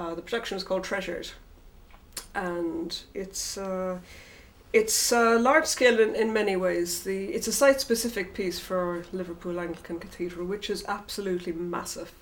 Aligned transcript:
Uh, 0.00 0.14
the 0.14 0.22
production 0.22 0.56
is 0.56 0.64
called 0.64 0.82
Treasured, 0.82 1.28
and 2.34 3.02
it's 3.12 3.58
uh, 3.58 3.98
it's 4.72 5.12
uh, 5.12 5.38
large 5.38 5.66
scale 5.66 6.00
in, 6.00 6.14
in 6.14 6.32
many 6.32 6.56
ways. 6.56 7.02
The 7.02 7.26
it's 7.26 7.48
a 7.48 7.52
site 7.52 7.82
specific 7.82 8.32
piece 8.32 8.58
for 8.58 9.04
Liverpool 9.12 9.60
Anglican 9.60 9.98
Cathedral, 9.98 10.46
which 10.46 10.70
is 10.70 10.86
absolutely 10.88 11.52
massive, 11.52 12.12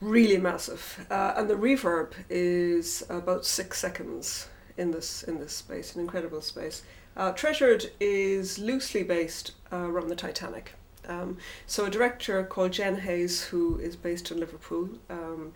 really 0.00 0.38
massive, 0.38 1.04
uh, 1.10 1.34
and 1.36 1.50
the 1.50 1.56
reverb 1.56 2.12
is 2.30 3.02
about 3.08 3.44
six 3.44 3.80
seconds 3.80 4.46
in 4.76 4.92
this 4.92 5.24
in 5.24 5.40
this 5.40 5.54
space, 5.54 5.96
an 5.96 6.00
incredible 6.00 6.42
space. 6.42 6.84
Uh, 7.16 7.32
Treasured 7.32 7.90
is 7.98 8.60
loosely 8.60 9.02
based 9.02 9.50
uh, 9.72 9.78
around 9.78 10.10
the 10.10 10.16
Titanic. 10.16 10.74
Um, 11.08 11.38
so 11.66 11.86
a 11.86 11.90
director 11.90 12.44
called 12.44 12.70
Jen 12.74 13.00
Hayes, 13.00 13.42
who 13.42 13.80
is 13.80 13.96
based 13.96 14.30
in 14.30 14.38
Liverpool, 14.38 14.90
um, 15.10 15.52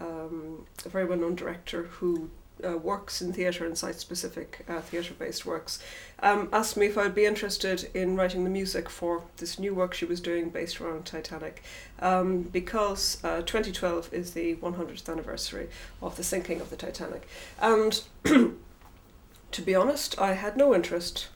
um, 0.00 0.66
a 0.84 0.88
very 0.88 1.04
well 1.04 1.18
known 1.18 1.34
director 1.34 1.84
who 1.84 2.30
uh, 2.64 2.76
works 2.76 3.22
in 3.22 3.32
theatre 3.32 3.64
and 3.64 3.76
site 3.76 3.96
specific 3.96 4.64
uh, 4.68 4.80
theatre 4.80 5.14
based 5.14 5.46
works, 5.46 5.82
um, 6.20 6.48
asked 6.52 6.76
me 6.76 6.86
if 6.86 6.98
I 6.98 7.04
would 7.04 7.14
be 7.14 7.24
interested 7.24 7.88
in 7.94 8.16
writing 8.16 8.44
the 8.44 8.50
music 8.50 8.88
for 8.88 9.22
this 9.36 9.58
new 9.58 9.74
work 9.74 9.94
she 9.94 10.04
was 10.04 10.20
doing 10.20 10.50
based 10.50 10.80
around 10.80 11.04
Titanic 11.04 11.62
um, 12.00 12.42
because 12.42 13.22
uh, 13.24 13.42
2012 13.42 14.12
is 14.12 14.32
the 14.32 14.56
100th 14.56 15.08
anniversary 15.08 15.68
of 16.02 16.16
the 16.16 16.24
sinking 16.24 16.60
of 16.60 16.70
the 16.70 16.76
Titanic. 16.76 17.28
And 17.60 18.02
to 18.24 19.62
be 19.64 19.74
honest, 19.74 20.18
I 20.20 20.32
had 20.32 20.56
no 20.56 20.74
interest 20.74 21.28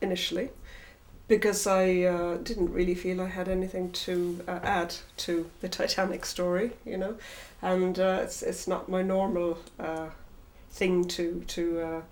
initially 0.00 0.50
because 1.26 1.66
I 1.66 2.02
uh, 2.02 2.36
didn't 2.36 2.72
really 2.72 2.94
feel 2.94 3.20
I 3.20 3.28
had 3.28 3.48
anything 3.48 3.92
to 3.92 4.40
uh, 4.46 4.60
add 4.62 4.94
to 5.18 5.50
the 5.60 5.68
Titanic 5.68 6.24
story, 6.26 6.72
you 6.84 6.98
know, 6.98 7.16
and 7.62 7.98
uh, 7.98 8.20
it's 8.22 8.42
it's 8.42 8.68
not 8.68 8.88
my 8.88 9.02
normal 9.02 9.58
uh, 9.78 10.08
thing 10.70 11.06
to 11.08 11.44
to 11.48 11.80
uh, 11.80 12.02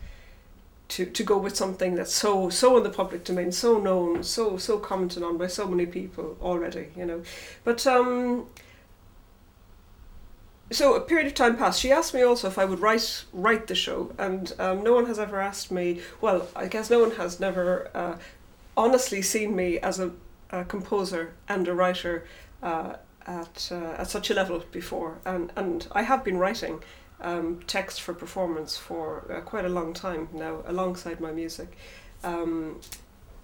to 0.88 1.04
to 1.06 1.22
go 1.22 1.36
with 1.36 1.56
something 1.56 1.94
that's 1.94 2.14
so 2.14 2.48
so 2.48 2.76
in 2.78 2.84
the 2.84 2.90
public 2.90 3.24
domain, 3.24 3.52
so 3.52 3.78
known, 3.78 4.22
so 4.22 4.56
so 4.56 4.78
commented 4.78 5.22
on 5.22 5.36
by 5.36 5.46
so 5.46 5.66
many 5.66 5.86
people 5.86 6.36
already, 6.40 6.88
you 6.96 7.04
know, 7.06 7.22
but 7.64 7.86
um. 7.86 8.46
So 10.70 10.94
a 10.94 11.02
period 11.02 11.26
of 11.26 11.34
time 11.34 11.58
passed. 11.58 11.80
She 11.80 11.92
asked 11.92 12.14
me 12.14 12.22
also 12.22 12.48
if 12.48 12.58
I 12.58 12.64
would 12.64 12.80
write 12.80 13.24
write 13.34 13.66
the 13.66 13.74
show, 13.74 14.10
and 14.16 14.54
um, 14.58 14.82
no 14.82 14.94
one 14.94 15.04
has 15.04 15.18
ever 15.18 15.38
asked 15.38 15.70
me. 15.70 16.00
Well, 16.22 16.48
I 16.56 16.66
guess 16.66 16.88
no 16.88 16.98
one 16.98 17.10
has 17.16 17.38
never 17.38 17.90
uh, 17.92 18.16
honestly 18.76 19.22
seen 19.22 19.54
me 19.54 19.78
as 19.78 20.00
a, 20.00 20.10
a 20.50 20.64
composer 20.64 21.32
and 21.48 21.68
a 21.68 21.74
writer 21.74 22.26
uh, 22.62 22.94
at 23.26 23.68
uh, 23.70 23.94
at 23.98 24.10
such 24.10 24.30
a 24.30 24.34
level 24.34 24.64
before, 24.72 25.18
and 25.24 25.52
and 25.56 25.86
I 25.92 26.02
have 26.02 26.24
been 26.24 26.38
writing 26.38 26.82
um, 27.20 27.60
text 27.66 28.00
for 28.00 28.14
performance 28.14 28.76
for 28.76 29.24
uh, 29.30 29.40
quite 29.40 29.64
a 29.64 29.68
long 29.68 29.92
time 29.94 30.28
now, 30.32 30.62
alongside 30.66 31.20
my 31.20 31.30
music, 31.30 31.76
um, 32.24 32.80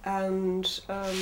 and 0.03 0.81
um, 0.89 1.17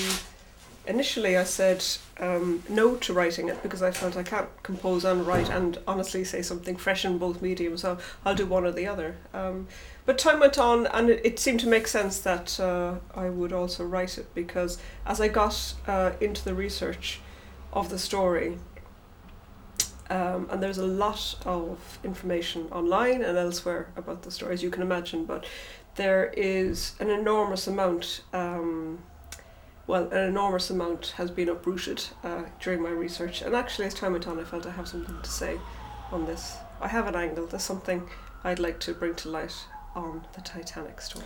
initially 0.87 1.37
I 1.37 1.43
said 1.43 1.83
um, 2.19 2.63
no 2.69 2.95
to 2.95 3.13
writing 3.13 3.49
it 3.49 3.61
because 3.61 3.81
I 3.81 3.91
felt 3.91 4.17
I 4.17 4.23
can't 4.23 4.49
compose 4.63 5.05
and 5.05 5.27
write 5.27 5.49
and 5.49 5.77
honestly 5.87 6.23
say 6.23 6.41
something 6.41 6.77
fresh 6.77 7.05
in 7.05 7.17
both 7.17 7.41
mediums. 7.41 7.81
So 7.81 7.97
I'll 8.25 8.35
do 8.35 8.45
one 8.45 8.65
or 8.65 8.71
the 8.71 8.87
other. 8.87 9.15
Um, 9.33 9.67
but 10.05 10.17
time 10.17 10.39
went 10.39 10.57
on, 10.57 10.87
and 10.87 11.09
it, 11.09 11.21
it 11.25 11.39
seemed 11.39 11.59
to 11.59 11.67
make 11.67 11.87
sense 11.87 12.19
that 12.19 12.59
uh, 12.59 12.95
I 13.13 13.29
would 13.29 13.51
also 13.51 13.83
write 13.83 14.17
it 14.17 14.33
because 14.33 14.77
as 15.05 15.19
I 15.19 15.27
got 15.27 15.73
uh, 15.85 16.13
into 16.21 16.43
the 16.43 16.55
research 16.55 17.19
of 17.73 17.89
the 17.89 17.99
story, 17.99 18.57
um, 20.09 20.47
and 20.49 20.63
there's 20.63 20.77
a 20.77 20.87
lot 20.87 21.35
of 21.45 21.99
information 22.03 22.69
online 22.71 23.21
and 23.21 23.37
elsewhere 23.37 23.89
about 23.97 24.21
the 24.21 24.31
story, 24.31 24.53
as 24.53 24.63
you 24.63 24.69
can 24.69 24.81
imagine, 24.81 25.25
but 25.25 25.45
there 25.95 26.31
is 26.37 26.95
an 26.99 27.09
enormous 27.09 27.67
amount. 27.67 28.21
Um, 28.31 28.99
well, 29.87 30.09
an 30.09 30.27
enormous 30.27 30.69
amount 30.69 31.13
has 31.17 31.31
been 31.31 31.49
uprooted 31.49 32.03
uh, 32.23 32.43
during 32.59 32.81
my 32.81 32.89
research, 32.89 33.41
and 33.41 33.55
actually, 33.55 33.87
as 33.87 33.93
time 33.93 34.11
went 34.11 34.27
on, 34.27 34.39
I 34.39 34.43
felt 34.43 34.65
I 34.65 34.71
have 34.71 34.87
something 34.87 35.21
to 35.21 35.29
say 35.29 35.59
on 36.11 36.25
this. 36.25 36.57
I 36.81 36.89
have 36.89 37.07
an 37.07 37.15
angle. 37.15 37.47
There's 37.47 37.63
something 37.63 38.09
I'd 38.43 38.59
like 38.59 38.79
to 38.81 38.93
bring 38.93 39.15
to 39.15 39.29
light 39.29 39.55
on 39.95 40.25
the 40.33 40.41
Titanic 40.41 41.01
story. 41.01 41.25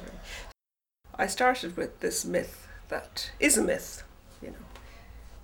I 1.16 1.28
started 1.28 1.76
with 1.76 2.00
this 2.00 2.24
myth 2.24 2.68
that 2.90 3.32
is 3.40 3.58
a 3.58 3.64
myth, 3.64 4.04
you 4.42 4.50
know, 4.50 4.66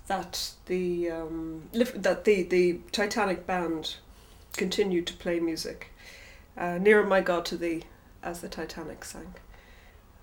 that 0.08 0.52
the 0.68 1.10
um, 1.10 1.70
that 1.74 2.24
the 2.24 2.44
the 2.44 2.80
Titanic 2.92 3.48
band 3.48 3.96
continued 4.54 5.08
to 5.08 5.14
play 5.14 5.40
music 5.40 5.92
uh, 6.58 6.78
nearer 6.78 7.06
my 7.06 7.22
God 7.22 7.46
to 7.46 7.58
thee 7.58 7.84
as 8.24 8.42
the 8.42 8.50
Titanic 8.50 9.06
sank, 9.06 9.42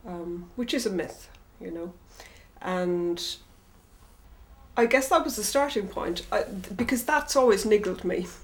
um, 0.07 0.51
which 0.57 0.75
is 0.75 0.87
a 0.87 0.91
myth, 0.91 1.29
you 1.61 1.71
know, 1.71 1.93
and 2.65 3.37
I 4.77 4.87
guess 4.87 5.09
that 5.11 5.23
was 5.23 5.37
the 5.37 5.45
starting 5.45 5.87
point 5.87 6.23
I, 6.33 6.43
because 6.43 7.05
that's 7.05 7.37
always 7.37 7.65
niggled 7.65 8.05
me. 8.05 8.27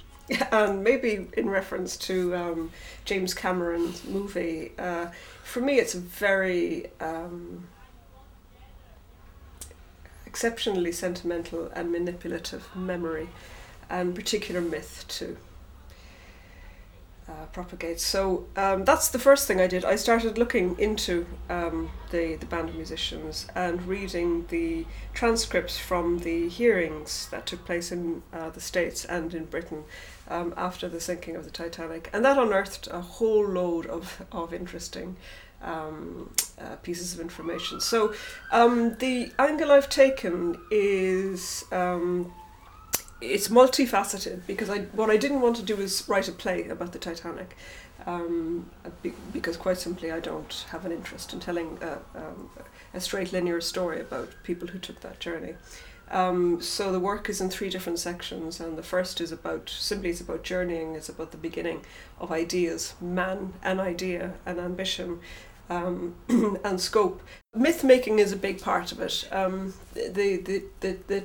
And 0.53 0.85
maybe 0.85 1.27
in 1.37 1.51
reference 1.51 1.97
to 2.07 2.37
um, 2.37 2.71
James 3.05 3.35
Cameron's 3.35 4.05
movie, 4.05 4.71
uh, 4.79 5.09
for 5.43 5.61
me 5.61 5.81
it's 5.81 5.95
a 5.95 5.99
very 5.99 6.87
um, 7.01 7.67
exceptionally 10.25 10.93
sentimental 10.93 11.69
and 11.75 11.91
manipulative 11.91 12.65
memory 12.77 13.29
and 13.89 14.15
particular 14.15 14.61
myth 14.61 15.05
too 15.09 15.37
uh, 17.31 17.47
propagates. 17.53 18.05
So 18.05 18.47
um, 18.57 18.85
that's 18.85 19.09
the 19.09 19.19
first 19.19 19.47
thing 19.47 19.61
I 19.61 19.69
did. 19.69 19.85
I 19.85 19.97
started 19.97 20.37
looking 20.37 20.77
into 20.79 21.27
um, 21.49 21.91
the, 22.11 22.35
the 22.37 22.47
band 22.47 22.71
of 22.71 22.75
musicians 22.75 23.47
and 23.55 23.87
reading 23.87 24.47
the 24.49 24.85
transcripts 25.15 25.79
from 25.79 26.19
the 26.21 26.49
hearings 26.49 27.29
that 27.31 27.47
took 27.47 27.65
place 27.65 27.93
in 27.93 28.23
uh, 28.33 28.51
the 28.51 28.61
States 28.61 29.05
and 29.05 29.33
in 29.35 29.45
Britain 29.45 29.85
um, 30.29 30.53
after 30.57 30.89
the 30.89 31.01
sinking 31.01 31.37
of 31.37 31.45
the 31.45 31.51
Titanic. 31.51 32.11
And 32.13 32.25
that 32.25 32.37
unearthed 32.37 32.89
a 32.89 33.01
whole 33.01 33.47
load 33.47 33.87
of, 33.87 34.27
of 34.33 34.53
interesting 34.53 35.17
um, 35.63 36.31
uh, 36.59 36.77
pieces 36.77 37.15
of 37.15 37.21
information. 37.21 37.81
So 37.81 38.15
um, 38.51 38.97
the 38.99 39.31
angle 39.39 39.71
I've 39.71 39.89
taken 39.89 40.59
is 40.71 41.65
um, 41.71 42.33
it's 43.21 43.49
multifaceted 43.49 44.41
because 44.47 44.71
I 44.71 44.81
what 44.93 45.11
I 45.11 45.17
didn't 45.17 45.41
want 45.41 45.57
to 45.57 45.63
do 45.63 45.77
is 45.77 46.05
write 46.09 46.29
a 46.29 46.33
play 46.33 46.69
about 46.69 46.93
the 46.93 46.99
Titanic, 46.99 47.57
um, 48.07 48.71
be, 49.03 49.13
because 49.33 49.57
quite 49.57 49.79
simply 49.79 50.11
I 50.11 50.21
don't 50.21 50.65
have 50.71 50.85
an 50.85 50.93
interest 50.93 51.33
in 51.33 51.41
telling 51.41 51.79
a, 51.83 51.99
um, 52.19 52.51
a 52.95 53.01
straight 53.01 53.33
linear 53.33 53.61
story 53.61 54.01
about 54.01 54.31
people 54.43 54.69
who 54.69 54.79
took 54.79 55.01
that 55.01 55.21
journey. 55.21 55.55
Um, 56.11 56.61
so 56.61 56.91
the 56.91 56.99
work 56.99 57.29
is 57.29 57.41
in 57.41 57.51
three 57.51 57.71
different 57.71 58.01
sections, 58.01 58.59
and 58.59 58.77
the 58.77 58.83
first 58.83 59.21
is 59.21 59.31
about 59.31 59.69
simply 59.71 60.11
it's 60.11 60.21
about 60.21 60.43
journeying. 60.43 60.95
It's 60.95 61.09
about 61.09 61.31
the 61.31 61.37
beginning 61.37 61.85
of 62.19 62.33
ideas, 62.33 62.95
man, 63.01 63.53
an 63.63 63.79
idea, 63.79 64.35
an 64.45 64.59
ambition, 64.59 65.21
um, 65.69 66.17
and 66.65 66.81
scope. 66.81 67.23
Myth 67.55 67.85
making 67.85 68.19
is 68.19 68.33
a 68.33 68.37
big 68.37 68.61
part 68.61 68.91
of 68.91 69.01
it. 69.01 69.29
Um, 69.31 69.75
the, 69.95 70.37
the, 70.37 70.65
the, 70.81 70.99
the 71.07 71.25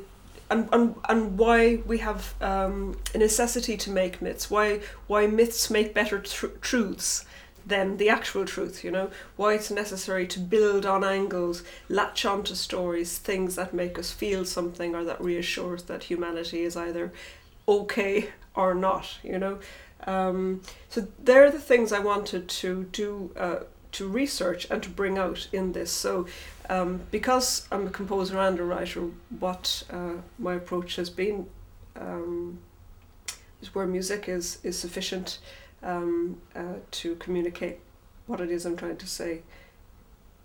and, 0.49 0.69
and, 0.71 0.95
and 1.09 1.37
why 1.37 1.77
we 1.85 1.99
have 1.99 2.33
um, 2.41 2.97
a 3.13 3.17
necessity 3.17 3.77
to 3.77 3.91
make 3.91 4.21
myths, 4.21 4.49
why, 4.49 4.81
why 5.07 5.27
myths 5.27 5.69
make 5.69 5.93
better 5.93 6.19
tr- 6.19 6.47
truths 6.61 7.25
than 7.65 7.97
the 7.97 8.09
actual 8.09 8.45
truth, 8.45 8.83
you 8.83 8.91
know, 8.91 9.09
why 9.37 9.55
it's 9.55 9.71
necessary 9.71 10.27
to 10.27 10.39
build 10.39 10.85
on 10.85 11.03
angles, 11.03 11.63
latch 11.89 12.25
onto 12.25 12.53
stories, 12.53 13.17
things 13.17 13.55
that 13.55 13.73
make 13.73 13.97
us 13.97 14.11
feel 14.11 14.45
something 14.45 14.93
or 14.93 15.03
that 15.03 15.19
reassures 15.19 15.83
that 15.83 16.03
humanity 16.03 16.61
is 16.61 16.77
either 16.77 17.11
okay 17.67 18.29
or 18.53 18.75
not, 18.75 19.17
you 19.23 19.39
know. 19.39 19.59
Um, 20.05 20.61
so 20.89 21.07
they're 21.23 21.49
the 21.49 21.59
things 21.59 21.91
I 21.91 21.99
wanted 21.99 22.47
to 22.47 22.83
do, 22.91 23.31
uh, 23.35 23.59
to 23.95 24.07
research 24.07 24.67
and 24.69 24.83
to 24.83 24.89
bring 24.89 25.17
out 25.17 25.47
in 25.53 25.71
this. 25.71 25.91
So 25.91 26.25
um, 26.69 27.01
because 27.11 27.67
I'm 27.71 27.87
a 27.87 27.89
composer 27.89 28.37
and 28.39 28.59
a 28.59 28.63
writer, 28.63 29.09
what 29.39 29.83
uh, 29.89 30.17
my 30.37 30.55
approach 30.55 30.97
has 30.97 31.09
been 31.09 31.47
um, 31.95 32.59
is 33.61 33.73
where 33.73 33.87
music 33.87 34.27
is 34.27 34.59
is 34.63 34.77
sufficient 34.77 35.39
um, 35.81 36.41
uh, 36.55 36.79
to 36.91 37.15
communicate 37.15 37.79
what 38.27 38.41
it 38.41 38.51
is 38.51 38.65
I'm 38.65 38.75
trying 38.75 38.97
to 38.97 39.07
say. 39.07 39.41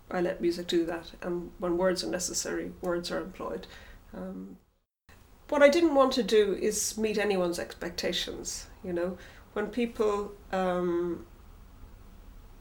I 0.09 0.21
let 0.21 0.41
music 0.41 0.67
do 0.67 0.85
that, 0.85 1.11
and 1.21 1.51
when 1.59 1.77
words 1.77 2.03
are 2.03 2.09
necessary, 2.09 2.71
words 2.81 3.11
are 3.11 3.19
employed. 3.19 3.65
Um, 4.13 4.57
what 5.49 5.63
I 5.63 5.69
didn't 5.69 5.95
want 5.95 6.11
to 6.13 6.23
do 6.23 6.53
is 6.53 6.97
meet 6.97 7.17
anyone's 7.17 7.59
expectations. 7.59 8.67
You 8.83 8.93
know, 8.93 9.17
when 9.53 9.67
people 9.67 10.33
um, 10.51 11.25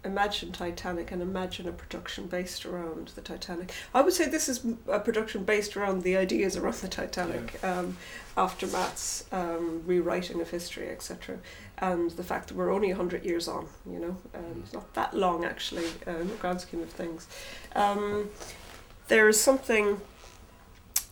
imagine 0.04 0.50
Titanic 0.50 1.12
and 1.12 1.20
imagine 1.20 1.68
a 1.68 1.72
production 1.72 2.26
based 2.26 2.64
around 2.64 3.08
the 3.08 3.20
Titanic. 3.20 3.72
I 3.94 4.00
would 4.00 4.14
say 4.14 4.28
this 4.28 4.48
is 4.48 4.64
a 4.88 4.98
production 4.98 5.44
based 5.44 5.76
around 5.76 6.02
the 6.02 6.16
ideas 6.16 6.56
around 6.56 6.76
the 6.76 6.88
Titanic, 6.88 7.58
yeah. 7.62 7.80
um, 7.80 7.96
aftermaths, 8.36 9.24
um, 9.32 9.82
rewriting 9.84 10.40
of 10.40 10.50
history, 10.50 10.88
etc., 10.88 11.38
and 11.78 12.10
the 12.12 12.24
fact 12.24 12.48
that 12.48 12.56
we're 12.56 12.72
only 12.72 12.90
hundred 12.90 13.24
years 13.24 13.46
on. 13.46 13.66
You 13.86 14.00
know, 14.00 14.16
um, 14.34 14.62
it's 14.64 14.72
not 14.72 14.92
that 14.94 15.14
long 15.14 15.44
actually 15.44 15.86
uh, 16.06 16.12
in 16.12 16.28
the 16.28 16.34
grand 16.36 16.60
scheme 16.60 16.82
of 16.82 16.90
things. 16.90 17.28
Um, 17.74 18.30
there 19.08 19.28
is 19.28 19.40
something 19.40 20.00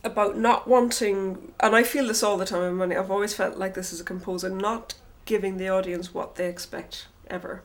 about 0.03 0.37
not 0.37 0.67
wanting, 0.67 1.53
and 1.59 1.75
I 1.75 1.83
feel 1.83 2.07
this 2.07 2.23
all 2.23 2.37
the 2.37 2.45
time. 2.45 2.81
I 2.81 2.85
mean, 2.85 2.97
I've 2.97 3.11
always 3.11 3.35
felt 3.35 3.57
like 3.57 3.75
this 3.75 3.93
as 3.93 3.99
a 4.01 4.03
composer, 4.03 4.49
not 4.49 4.95
giving 5.25 5.57
the 5.57 5.69
audience 5.69 6.11
what 6.13 6.35
they 6.35 6.47
expect 6.47 7.07
ever 7.27 7.61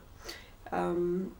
um, 0.71 1.33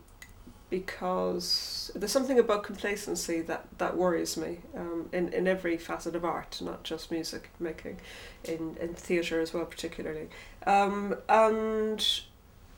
because 0.70 1.92
there's 1.96 2.12
something 2.12 2.40
about 2.40 2.64
complacency 2.64 3.42
that, 3.42 3.66
that 3.78 3.96
worries 3.96 4.36
me 4.36 4.60
um, 4.76 5.10
in, 5.14 5.32
in 5.32 5.48
every 5.48 5.78
facet 5.78 6.16
of 6.16 6.26
art, 6.26 6.60
not 6.62 6.84
just 6.84 7.12
music 7.12 7.50
making, 7.60 8.00
in, 8.44 8.76
in 8.80 8.94
theatre 8.94 9.40
as 9.40 9.54
well, 9.54 9.66
particularly. 9.66 10.28
Um, 10.66 11.16
and 11.30 12.06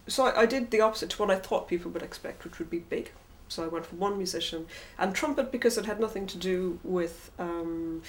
so 0.07 0.25
I, 0.25 0.41
I 0.41 0.45
did 0.45 0.71
the 0.71 0.81
opposite 0.81 1.09
to 1.11 1.17
what 1.17 1.31
I 1.31 1.35
thought 1.35 1.67
people 1.67 1.91
would 1.91 2.03
expect, 2.03 2.44
which 2.44 2.59
would 2.59 2.69
be 2.69 2.79
big. 2.79 3.11
So 3.49 3.63
I 3.63 3.67
went 3.67 3.85
for 3.85 3.95
one 3.95 4.17
musician 4.17 4.67
and 4.97 5.15
trumpet 5.15 5.51
because 5.51 5.77
it 5.77 5.85
had 5.85 5.99
nothing 5.99 6.27
to 6.27 6.38
do 6.38 6.79
with 6.83 7.31
um, 7.39 8.01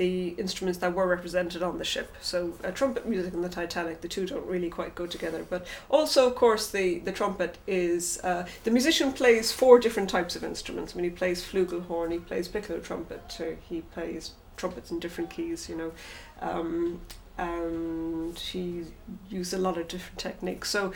the 0.00 0.28
instruments 0.38 0.78
that 0.78 0.94
were 0.94 1.06
represented 1.06 1.62
on 1.62 1.76
the 1.76 1.84
ship. 1.84 2.16
So 2.22 2.54
uh, 2.64 2.70
trumpet 2.70 3.06
music 3.06 3.34
and 3.34 3.44
the 3.44 3.50
Titanic, 3.50 4.00
the 4.00 4.08
two 4.08 4.24
don't 4.24 4.46
really 4.46 4.70
quite 4.70 4.94
go 4.94 5.06
together. 5.06 5.44
But 5.48 5.66
also, 5.90 6.26
of 6.26 6.36
course, 6.36 6.70
the, 6.70 7.00
the 7.00 7.12
trumpet 7.12 7.58
is 7.66 8.18
uh, 8.24 8.46
the 8.64 8.70
musician 8.70 9.12
plays 9.12 9.52
four 9.52 9.78
different 9.78 10.08
types 10.08 10.34
of 10.36 10.42
instruments. 10.42 10.94
I 10.94 10.96
mean, 10.96 11.04
he 11.04 11.10
plays 11.10 11.44
flugelhorn, 11.44 12.12
he 12.12 12.18
plays 12.18 12.48
piccolo 12.48 12.80
trumpet, 12.80 13.38
he 13.68 13.82
plays 13.82 14.30
trumpets 14.56 14.90
in 14.90 15.00
different 15.00 15.28
keys, 15.28 15.68
you 15.68 15.76
know. 15.76 15.92
Um, 16.40 17.02
and 17.36 18.38
he 18.38 18.84
used 19.28 19.52
a 19.52 19.58
lot 19.58 19.76
of 19.76 19.86
different 19.86 20.18
techniques. 20.18 20.70
So 20.70 20.94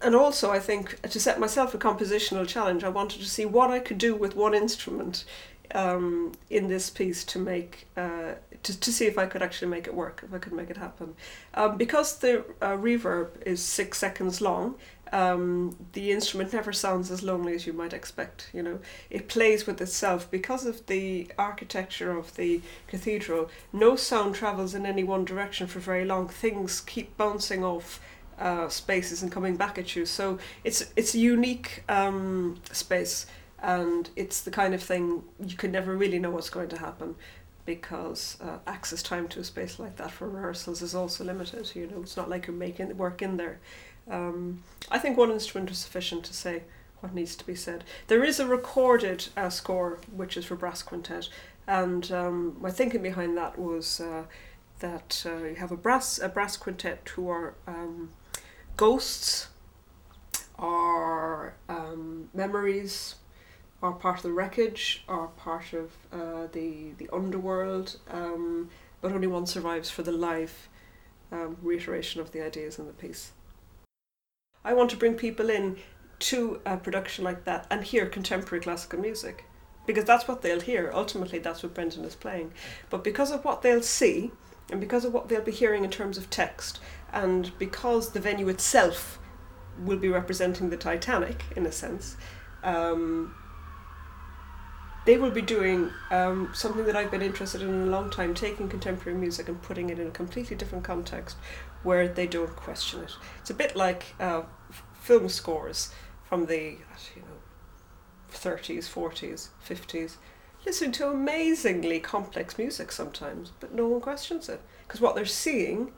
and 0.00 0.14
also 0.14 0.50
I 0.50 0.60
think 0.60 1.00
to 1.02 1.20
set 1.20 1.40
myself 1.40 1.74
a 1.74 1.78
compositional 1.78 2.46
challenge, 2.46 2.84
I 2.84 2.88
wanted 2.88 3.20
to 3.20 3.28
see 3.28 3.44
what 3.44 3.70
I 3.70 3.78
could 3.80 3.98
do 3.98 4.14
with 4.14 4.36
one 4.36 4.54
instrument 4.54 5.24
um, 5.74 6.32
in 6.50 6.68
this 6.68 6.90
piece 6.90 7.24
to 7.24 7.38
make 7.38 7.86
uh, 7.96 8.34
to, 8.62 8.80
to 8.80 8.92
see 8.92 9.06
if 9.06 9.18
I 9.18 9.26
could 9.26 9.42
actually 9.42 9.68
make 9.68 9.86
it 9.86 9.94
work, 9.94 10.22
if 10.24 10.34
I 10.34 10.38
could 10.38 10.52
make 10.52 10.70
it 10.70 10.76
happen. 10.76 11.14
Um, 11.54 11.76
because 11.76 12.18
the 12.18 12.40
uh, 12.60 12.76
reverb 12.76 13.42
is 13.46 13.62
six 13.62 13.98
seconds 13.98 14.40
long, 14.40 14.74
um, 15.12 15.76
the 15.92 16.10
instrument 16.10 16.52
never 16.52 16.72
sounds 16.72 17.10
as 17.10 17.22
lonely 17.22 17.54
as 17.54 17.66
you 17.66 17.72
might 17.72 17.92
expect. 17.92 18.50
You 18.52 18.62
know, 18.62 18.78
it 19.10 19.28
plays 19.28 19.66
with 19.66 19.80
itself 19.80 20.30
because 20.30 20.66
of 20.66 20.86
the 20.86 21.30
architecture 21.38 22.16
of 22.16 22.34
the 22.36 22.60
cathedral. 22.86 23.48
No 23.72 23.96
sound 23.96 24.34
travels 24.34 24.74
in 24.74 24.86
any 24.86 25.04
one 25.04 25.24
direction 25.24 25.66
for 25.66 25.78
very 25.78 26.04
long. 26.04 26.28
Things 26.28 26.80
keep 26.80 27.16
bouncing 27.16 27.64
off. 27.64 28.00
Uh, 28.40 28.68
spaces 28.68 29.20
and 29.20 29.32
coming 29.32 29.56
back 29.56 29.78
at 29.78 29.96
you, 29.96 30.06
so 30.06 30.38
it's 30.62 30.92
it's 30.94 31.12
a 31.12 31.18
unique 31.18 31.82
um, 31.88 32.56
space 32.70 33.26
and 33.62 34.10
it's 34.16 34.40
the 34.40 34.50
kind 34.50 34.74
of 34.74 34.82
thing 34.82 35.24
you 35.44 35.56
can 35.56 35.72
never 35.72 35.96
really 35.96 36.18
know 36.18 36.30
what's 36.30 36.50
going 36.50 36.68
to 36.68 36.78
happen 36.78 37.16
because 37.66 38.38
uh, 38.40 38.58
access 38.66 39.02
time 39.02 39.28
to 39.28 39.40
a 39.40 39.44
space 39.44 39.78
like 39.78 39.96
that 39.96 40.10
for 40.10 40.28
rehearsals 40.28 40.80
is 40.80 40.94
also 40.94 41.22
limited. 41.22 41.70
You 41.74 41.86
know, 41.86 42.00
it's 42.00 42.16
not 42.16 42.30
like 42.30 42.46
you're 42.46 42.56
making 42.56 42.88
the 42.88 42.94
work 42.94 43.20
in 43.20 43.36
there. 43.36 43.58
Um, 44.10 44.62
I 44.90 44.98
think 44.98 45.18
one 45.18 45.30
instrument 45.30 45.70
is 45.70 45.78
sufficient 45.78 46.24
to 46.24 46.34
say 46.34 46.62
what 47.00 47.14
needs 47.14 47.36
to 47.36 47.46
be 47.46 47.54
said. 47.54 47.84
There 48.06 48.24
is 48.24 48.40
a 48.40 48.46
recorded 48.46 49.28
uh, 49.36 49.50
score 49.50 49.98
which 50.10 50.36
is 50.36 50.46
for 50.46 50.56
brass 50.56 50.82
quintet, 50.82 51.28
and 51.66 52.10
um, 52.10 52.56
my 52.60 52.70
thinking 52.70 53.02
behind 53.02 53.36
that 53.36 53.58
was 53.58 54.00
uh, 54.00 54.24
that 54.80 55.24
uh, 55.26 55.44
you 55.44 55.56
have 55.56 55.70
a 55.70 55.76
brass 55.76 56.18
a 56.18 56.28
brass 56.28 56.56
quintet 56.56 57.10
who 57.14 57.28
are 57.28 57.54
um, 57.66 58.10
ghosts, 58.76 59.48
or 60.58 61.54
um, 61.68 62.30
memories, 62.32 63.16
are 63.82 63.92
part 63.92 64.18
of 64.18 64.22
the 64.22 64.32
wreckage, 64.32 65.04
are 65.08 65.28
part 65.28 65.72
of 65.72 65.92
uh, 66.12 66.48
the 66.52 66.92
the 66.98 67.08
underworld, 67.12 67.96
um, 68.10 68.68
but 69.00 69.12
only 69.12 69.26
one 69.26 69.46
survives 69.46 69.90
for 69.90 70.02
the 70.02 70.12
live 70.12 70.68
um, 71.30 71.56
reiteration 71.62 72.20
of 72.20 72.32
the 72.32 72.44
ideas 72.44 72.78
in 72.78 72.86
the 72.86 72.92
piece. 72.92 73.32
I 74.64 74.74
want 74.74 74.90
to 74.90 74.96
bring 74.96 75.14
people 75.14 75.50
in 75.50 75.76
to 76.20 76.60
a 76.66 76.76
production 76.76 77.24
like 77.24 77.44
that 77.44 77.66
and 77.70 77.84
hear 77.84 78.06
contemporary 78.06 78.62
classical 78.62 78.98
music 78.98 79.44
because 79.86 80.04
that's 80.04 80.28
what 80.28 80.42
they'll 80.42 80.60
hear. 80.60 80.90
Ultimately, 80.92 81.38
that's 81.38 81.62
what 81.62 81.74
Brendan 81.74 82.04
is 82.04 82.14
playing. 82.14 82.52
But 82.90 83.02
because 83.02 83.30
of 83.30 83.44
what 83.44 83.62
they'll 83.62 83.82
see 83.82 84.32
and 84.70 84.80
because 84.80 85.04
of 85.04 85.14
what 85.14 85.28
they'll 85.28 85.40
be 85.40 85.52
hearing 85.52 85.82
in 85.82 85.90
terms 85.90 86.18
of 86.18 86.28
text, 86.28 86.78
and 87.10 87.56
because 87.58 88.10
the 88.10 88.20
venue 88.20 88.48
itself 88.48 89.18
will 89.78 89.96
be 89.96 90.08
representing 90.08 90.68
the 90.68 90.76
Titanic 90.76 91.42
in 91.56 91.64
a 91.64 91.72
sense, 91.72 92.16
um, 92.62 93.34
they 95.08 95.16
will 95.16 95.30
be 95.30 95.40
doing 95.40 95.90
um, 96.10 96.50
something 96.52 96.84
that 96.84 96.94
I've 96.94 97.10
been 97.10 97.22
interested 97.22 97.62
in, 97.62 97.70
in 97.70 97.88
a 97.88 97.90
long 97.90 98.10
time, 98.10 98.34
taking 98.34 98.68
contemporary 98.68 99.18
music 99.18 99.48
and 99.48 99.62
putting 99.62 99.88
it 99.88 99.98
in 99.98 100.08
a 100.08 100.10
completely 100.10 100.54
different 100.54 100.84
context 100.84 101.38
where 101.82 102.06
they 102.06 102.26
don't 102.26 102.54
question 102.54 103.00
it. 103.00 103.12
It's 103.40 103.48
a 103.48 103.54
bit 103.54 103.74
like 103.74 104.14
uh, 104.20 104.42
film 104.92 105.30
scores 105.30 105.94
from 106.24 106.44
the 106.44 106.76
you 107.16 107.22
know 107.22 107.38
30s, 108.30 108.84
40s, 108.84 109.48
50s. 109.66 110.16
Listen 110.66 110.92
to 110.92 111.08
amazingly 111.08 112.00
complex 112.00 112.58
music 112.58 112.92
sometimes, 112.92 113.52
but 113.60 113.72
no 113.72 113.88
one 113.88 114.02
questions 114.02 114.46
it 114.50 114.60
because 114.86 115.00
what 115.00 115.14
they're 115.14 115.24
seeing 115.24 115.90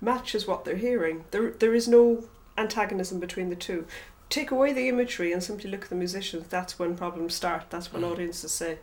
matches 0.00 0.48
what 0.48 0.64
they're 0.64 0.74
hearing. 0.74 1.26
There, 1.30 1.52
there 1.52 1.76
is 1.76 1.86
no 1.86 2.24
antagonism 2.58 3.20
between 3.20 3.50
the 3.50 3.54
two 3.54 3.86
take 4.28 4.50
away 4.50 4.72
the 4.72 4.88
imagery 4.88 5.32
and 5.32 5.42
simply 5.42 5.70
look 5.70 5.84
at 5.84 5.88
the 5.88 5.96
musicians, 5.96 6.46
that's 6.48 6.78
when 6.78 6.96
problems 6.96 7.34
start. 7.34 7.64
That's 7.70 7.92
when 7.92 8.02
mm. 8.02 8.10
audiences 8.10 8.52
say, 8.52 8.78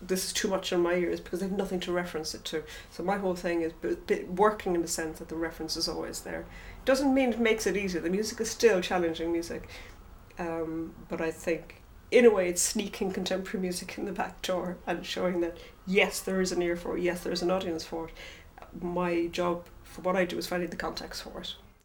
this 0.00 0.26
is 0.26 0.32
too 0.32 0.48
much 0.48 0.72
on 0.72 0.82
my 0.82 0.94
ears 0.94 1.20
because 1.20 1.40
they 1.40 1.46
have 1.46 1.56
nothing 1.56 1.80
to 1.80 1.92
reference 1.92 2.34
it 2.34 2.44
to. 2.44 2.62
So 2.90 3.02
my 3.02 3.18
whole 3.18 3.34
thing 3.34 3.62
is 3.62 3.72
b- 3.72 3.96
b- 4.06 4.24
working 4.24 4.74
in 4.74 4.82
the 4.82 4.88
sense 4.88 5.18
that 5.18 5.28
the 5.28 5.36
reference 5.36 5.76
is 5.76 5.88
always 5.88 6.20
there. 6.20 6.46
Doesn't 6.84 7.14
mean 7.14 7.30
it 7.30 7.40
makes 7.40 7.66
it 7.66 7.76
easier. 7.76 8.00
The 8.00 8.10
music 8.10 8.40
is 8.40 8.50
still 8.50 8.80
challenging 8.80 9.32
music, 9.32 9.68
um, 10.38 10.94
but 11.08 11.20
I 11.20 11.30
think 11.30 11.82
in 12.10 12.24
a 12.24 12.30
way 12.30 12.48
it's 12.48 12.62
sneaking 12.62 13.12
contemporary 13.12 13.60
music 13.60 13.98
in 13.98 14.04
the 14.04 14.12
back 14.12 14.40
door 14.42 14.76
and 14.86 15.04
showing 15.04 15.40
that 15.40 15.58
yes, 15.86 16.20
there 16.20 16.40
is 16.40 16.52
an 16.52 16.62
ear 16.62 16.76
for 16.76 16.96
it. 16.96 17.02
Yes, 17.02 17.22
there 17.22 17.32
is 17.32 17.42
an 17.42 17.50
audience 17.50 17.84
for 17.84 18.08
it. 18.08 18.14
My 18.80 19.26
job 19.28 19.66
for 19.82 20.02
what 20.02 20.16
I 20.16 20.24
do 20.24 20.38
is 20.38 20.46
finding 20.46 20.70
the 20.70 20.76
context 20.76 21.22
for 21.22 21.40
it. 21.40 21.54